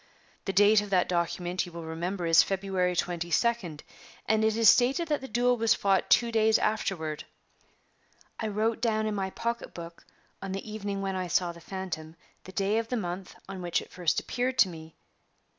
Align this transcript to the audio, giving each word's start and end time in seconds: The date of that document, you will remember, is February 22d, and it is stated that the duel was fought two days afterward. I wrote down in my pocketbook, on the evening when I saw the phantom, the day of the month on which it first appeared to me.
The 0.45 0.51
date 0.53 0.81
of 0.81 0.89
that 0.89 1.07
document, 1.07 1.67
you 1.67 1.71
will 1.71 1.83
remember, 1.83 2.25
is 2.25 2.41
February 2.41 2.95
22d, 2.95 3.81
and 4.25 4.43
it 4.43 4.57
is 4.57 4.67
stated 4.67 5.09
that 5.09 5.21
the 5.21 5.27
duel 5.27 5.57
was 5.57 5.75
fought 5.75 6.09
two 6.09 6.31
days 6.31 6.57
afterward. 6.57 7.25
I 8.39 8.47
wrote 8.47 8.81
down 8.81 9.05
in 9.05 9.13
my 9.13 9.29
pocketbook, 9.29 10.03
on 10.41 10.53
the 10.53 10.67
evening 10.67 11.03
when 11.03 11.15
I 11.15 11.27
saw 11.27 11.51
the 11.51 11.61
phantom, 11.61 12.15
the 12.45 12.51
day 12.51 12.79
of 12.79 12.87
the 12.87 12.97
month 12.97 13.35
on 13.47 13.61
which 13.61 13.79
it 13.79 13.91
first 13.91 14.19
appeared 14.19 14.57
to 14.57 14.69
me. 14.69 14.95